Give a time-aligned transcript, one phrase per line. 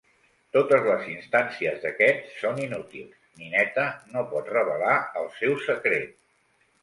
[0.55, 3.85] Totes les instàncies d'aquest són inútils, Nineta
[4.15, 6.19] no pot revelar el seu secret.